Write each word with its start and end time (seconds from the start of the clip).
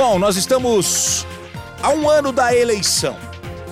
Bom, 0.00 0.18
nós 0.18 0.34
estamos 0.38 1.26
a 1.82 1.90
um 1.90 2.08
ano 2.08 2.32
da 2.32 2.56
eleição. 2.56 3.14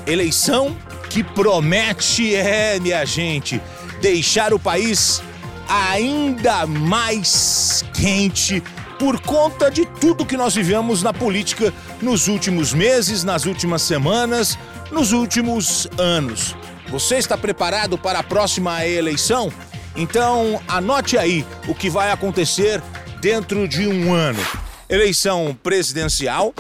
Eleição 0.06 0.76
que 1.08 1.24
promete, 1.24 2.34
é, 2.34 2.78
minha 2.78 3.02
gente, 3.06 3.58
deixar 4.02 4.52
o 4.52 4.58
país 4.58 5.22
ainda 5.66 6.66
mais 6.66 7.82
quente 7.94 8.62
por 8.98 9.18
conta 9.22 9.70
de 9.70 9.86
tudo 9.86 10.26
que 10.26 10.36
nós 10.36 10.54
vivemos 10.54 11.02
na 11.02 11.14
política 11.14 11.72
nos 12.02 12.28
últimos 12.28 12.74
meses, 12.74 13.24
nas 13.24 13.46
últimas 13.46 13.80
semanas, 13.80 14.58
nos 14.92 15.12
últimos 15.12 15.88
anos. 15.96 16.54
Você 16.90 17.16
está 17.16 17.38
preparado 17.38 17.96
para 17.96 18.18
a 18.18 18.22
próxima 18.22 18.84
eleição? 18.84 19.50
Então, 19.96 20.60
anote 20.68 21.16
aí 21.16 21.46
o 21.66 21.74
que 21.74 21.88
vai 21.88 22.12
acontecer 22.12 22.82
dentro 23.18 23.66
de 23.66 23.88
um 23.88 24.12
ano: 24.12 24.44
eleição 24.88 25.56
presidencial, 25.62 26.54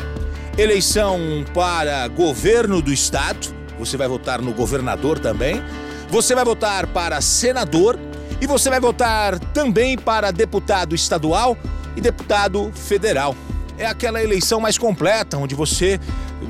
eleição 0.58 1.18
para 1.54 2.06
governo 2.08 2.82
do 2.82 2.92
estado, 2.92 3.48
você 3.78 3.96
vai 3.96 4.06
votar 4.06 4.42
no 4.42 4.52
governador 4.52 5.18
também, 5.18 5.62
você 6.10 6.34
vai 6.34 6.44
votar 6.44 6.86
para 6.88 7.20
senador 7.22 7.98
e 8.40 8.46
você 8.46 8.68
vai 8.68 8.80
votar 8.80 9.38
também 9.38 9.96
para 9.96 10.30
deputado 10.30 10.94
estadual 10.94 11.56
e 11.96 12.00
deputado 12.00 12.70
federal. 12.74 13.34
É 13.78 13.86
aquela 13.86 14.22
eleição 14.22 14.60
mais 14.60 14.76
completa, 14.76 15.38
onde 15.38 15.54
você 15.54 15.98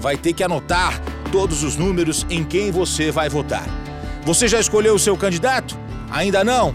vai 0.00 0.16
ter 0.16 0.32
que 0.32 0.42
anotar 0.42 1.00
todos 1.30 1.62
os 1.62 1.76
números 1.76 2.26
em 2.28 2.42
quem 2.42 2.72
você 2.72 3.12
vai 3.12 3.28
votar. 3.28 3.66
Você 4.24 4.48
já 4.48 4.58
escolheu 4.58 4.94
o 4.94 4.98
seu 4.98 5.16
candidato? 5.16 5.78
Ainda 6.10 6.42
não? 6.42 6.74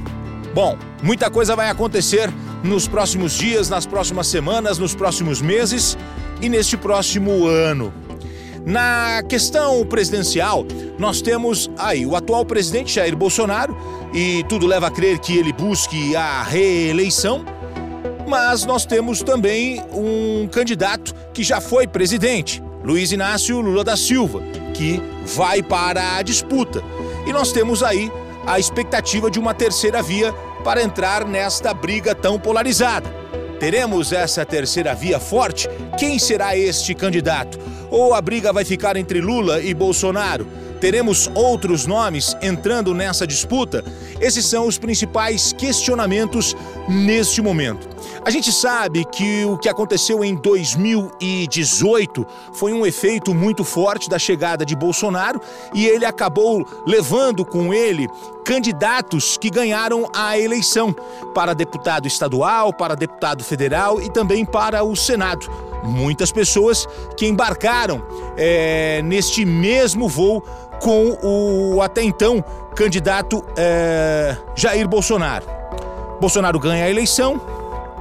Bom, 0.53 0.77
muita 1.01 1.29
coisa 1.29 1.55
vai 1.55 1.69
acontecer 1.69 2.31
nos 2.63 2.87
próximos 2.87 3.33
dias, 3.33 3.69
nas 3.69 3.85
próximas 3.85 4.27
semanas, 4.27 4.79
nos 4.79 4.95
próximos 4.95 5.41
meses 5.41 5.97
e 6.41 6.47
neste 6.47 6.77
próximo 6.77 7.45
ano. 7.45 7.93
Na 8.65 9.21
questão 9.23 9.85
presidencial, 9.85 10.65
nós 10.97 11.21
temos 11.21 11.69
aí 11.77 12.05
o 12.05 12.15
atual 12.15 12.45
presidente 12.45 12.93
Jair 12.93 13.15
Bolsonaro, 13.15 13.75
e 14.13 14.43
tudo 14.47 14.65
leva 14.65 14.87
a 14.87 14.91
crer 14.91 15.19
que 15.19 15.37
ele 15.37 15.51
busque 15.51 16.15
a 16.15 16.43
reeleição, 16.43 17.43
mas 18.27 18.63
nós 18.65 18.85
temos 18.85 19.21
também 19.21 19.83
um 19.91 20.47
candidato 20.47 21.13
que 21.33 21.43
já 21.43 21.59
foi 21.59 21.85
presidente, 21.85 22.63
Luiz 22.83 23.11
Inácio 23.11 23.59
Lula 23.59 23.83
da 23.83 23.97
Silva, 23.97 24.41
que 24.73 25.01
vai 25.35 25.61
para 25.61 26.15
a 26.15 26.21
disputa. 26.21 26.81
E 27.25 27.33
nós 27.33 27.51
temos 27.51 27.83
aí 27.83 28.11
a 28.45 28.59
expectativa 28.59 29.29
de 29.29 29.39
uma 29.39 29.53
terceira 29.53 30.01
via 30.01 30.33
para 30.63 30.81
entrar 30.81 31.25
nesta 31.25 31.73
briga 31.73 32.15
tão 32.15 32.39
polarizada. 32.39 33.09
Teremos 33.59 34.11
essa 34.11 34.45
terceira 34.45 34.95
via 34.95 35.19
forte? 35.19 35.69
Quem 35.97 36.17
será 36.17 36.57
este 36.57 36.93
candidato? 36.95 37.59
Ou 37.93 38.15
a 38.15 38.19
briga 38.19 38.51
vai 38.51 38.65
ficar 38.65 38.97
entre 38.97 39.21
Lula 39.21 39.61
e 39.61 39.71
Bolsonaro? 39.71 40.47
Teremos 40.81 41.29
outros 41.35 41.85
nomes 41.85 42.35
entrando 42.41 42.91
nessa 42.91 43.27
disputa? 43.27 43.85
Esses 44.19 44.47
são 44.47 44.65
os 44.65 44.79
principais 44.79 45.53
questionamentos 45.53 46.55
neste 46.89 47.39
momento. 47.39 47.87
A 48.25 48.31
gente 48.31 48.51
sabe 48.51 49.05
que 49.05 49.45
o 49.45 49.59
que 49.59 49.69
aconteceu 49.69 50.23
em 50.25 50.33
2018 50.33 52.25
foi 52.53 52.73
um 52.73 52.83
efeito 52.83 53.31
muito 53.31 53.63
forte 53.63 54.09
da 54.09 54.17
chegada 54.17 54.65
de 54.65 54.75
Bolsonaro 54.75 55.39
e 55.71 55.85
ele 55.85 56.03
acabou 56.03 56.67
levando 56.87 57.45
com 57.45 57.71
ele 57.71 58.07
candidatos 58.43 59.37
que 59.37 59.51
ganharam 59.51 60.09
a 60.15 60.35
eleição 60.39 60.95
para 61.35 61.53
deputado 61.53 62.07
estadual, 62.07 62.73
para 62.73 62.95
deputado 62.95 63.43
federal 63.43 64.01
e 64.01 64.09
também 64.11 64.43
para 64.43 64.83
o 64.83 64.95
Senado. 64.95 65.72
Muitas 65.83 66.31
pessoas 66.31 66.87
que 67.17 67.27
embarcaram 67.27 68.01
é, 68.37 69.01
neste 69.03 69.45
mesmo 69.45 70.07
voo 70.07 70.41
com 70.81 71.17
o 71.21 71.81
até 71.81 72.03
então 72.03 72.43
candidato 72.75 73.43
é, 73.57 74.35
Jair 74.55 74.87
Bolsonaro. 74.87 75.45
Bolsonaro 76.19 76.59
ganha 76.59 76.85
a 76.85 76.89
eleição 76.89 77.39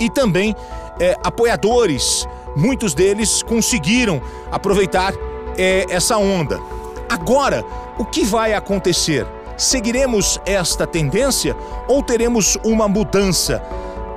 e 0.01 0.09
também 0.09 0.55
é, 1.01 1.17
apoiadores, 1.23 2.27
muitos 2.57 2.95
deles 2.95 3.43
conseguiram 3.43 4.23
aproveitar 4.51 5.13
é, 5.57 5.87
essa 5.89 6.17
onda. 6.17 6.61
Agora, 7.09 7.65
o 7.99 8.05
que 8.05 8.25
vai 8.25 8.55
acontecer? 8.55 9.27
Seguiremos 9.57 10.41
esta 10.47 10.87
tendência 10.87 11.55
ou 11.87 12.03
teremos 12.03 12.57
uma 12.65 12.89
mudança? 12.89 13.63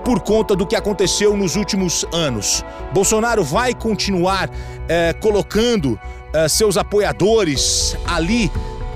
Por 0.06 0.22
conta 0.22 0.56
do 0.56 0.68
que 0.68 0.76
aconteceu 0.76 1.36
nos 1.36 1.56
últimos 1.56 2.06
anos. 2.14 2.64
Bolsonaro 2.94 3.44
vai 3.44 3.74
continuar 3.74 4.50
é, 4.88 5.12
colocando 5.14 6.00
é, 6.32 6.48
seus 6.48 6.78
apoiadores 6.78 7.98
ali 8.06 8.52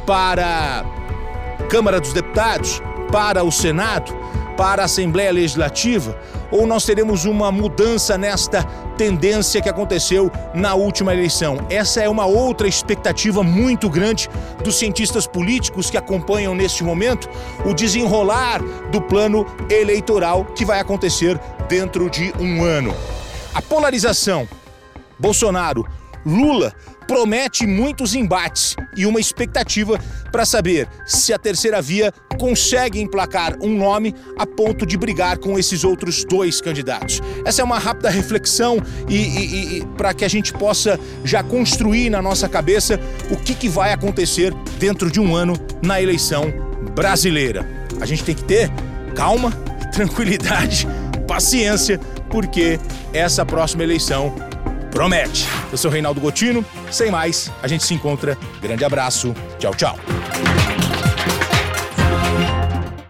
para 0.05 0.85
a 1.59 1.63
Câmara 1.63 1.99
dos 1.99 2.13
Deputados, 2.13 2.79
para 3.11 3.43
o 3.43 3.51
Senado, 3.51 4.15
para 4.59 4.81
a 4.81 4.85
Assembleia 4.85 5.31
Legislativa? 5.31 6.19
Ou 6.51 6.67
nós 6.67 6.83
teremos 6.83 7.23
uma 7.23 7.49
mudança 7.49 8.17
nesta 8.17 8.61
tendência 8.97 9.61
que 9.61 9.69
aconteceu 9.69 10.29
na 10.53 10.75
última 10.75 11.13
eleição? 11.13 11.65
Essa 11.69 12.01
é 12.01 12.09
uma 12.09 12.25
outra 12.25 12.67
expectativa 12.67 13.41
muito 13.41 13.89
grande 13.89 14.29
dos 14.61 14.77
cientistas 14.77 15.25
políticos 15.25 15.89
que 15.89 15.95
acompanham 15.95 16.53
neste 16.53 16.83
momento 16.83 17.29
o 17.65 17.73
desenrolar 17.73 18.61
do 18.91 19.01
plano 19.01 19.45
eleitoral 19.69 20.43
que 20.43 20.65
vai 20.65 20.81
acontecer 20.81 21.39
dentro 21.69 22.09
de 22.09 22.33
um 22.37 22.61
ano. 22.61 22.93
A 23.55 23.61
polarização 23.61 24.45
Bolsonaro, 25.17 25.85
Lula 26.25 26.73
promete 27.07 27.65
muitos 27.65 28.13
embates 28.13 28.75
e 28.95 29.05
uma 29.05 29.19
expectativa 29.19 29.99
para 30.31 30.45
saber 30.45 30.87
se 31.05 31.33
a 31.33 31.37
terceira 31.37 31.81
via 31.81 32.13
consegue 32.39 32.99
emplacar 32.99 33.57
um 33.61 33.75
nome 33.75 34.15
a 34.37 34.45
ponto 34.45 34.85
de 34.85 34.97
brigar 34.97 35.37
com 35.37 35.59
esses 35.59 35.83
outros 35.83 36.23
dois 36.23 36.61
candidatos. 36.61 37.21
Essa 37.45 37.61
é 37.61 37.65
uma 37.65 37.79
rápida 37.79 38.09
reflexão 38.09 38.77
e, 39.07 39.15
e, 39.15 39.77
e 39.77 39.85
para 39.97 40.13
que 40.13 40.23
a 40.23 40.27
gente 40.27 40.53
possa 40.53 40.99
já 41.23 41.43
construir 41.43 42.09
na 42.09 42.21
nossa 42.21 42.47
cabeça 42.47 42.99
o 43.29 43.35
que, 43.35 43.53
que 43.53 43.67
vai 43.67 43.91
acontecer 43.91 44.53
dentro 44.79 45.11
de 45.11 45.19
um 45.19 45.35
ano 45.35 45.53
na 45.81 46.01
eleição 46.01 46.51
brasileira. 46.95 47.67
A 47.99 48.05
gente 48.05 48.23
tem 48.23 48.35
que 48.35 48.43
ter 48.43 48.71
calma, 49.15 49.51
tranquilidade, 49.91 50.87
paciência, 51.27 51.99
porque 52.29 52.79
essa 53.13 53.45
próxima 53.45 53.83
eleição 53.83 54.33
promete. 54.91 55.47
Eu 55.71 55.77
sou 55.77 55.89
Reinaldo 55.89 56.21
Gotino, 56.21 56.65
sem 56.91 57.11
mais, 57.11 57.51
a 57.61 57.67
gente 57.67 57.83
se 57.83 57.93
encontra. 57.93 58.37
Grande 58.61 58.83
abraço, 58.83 59.33
tchau, 59.57 59.73
tchau. 59.75 59.97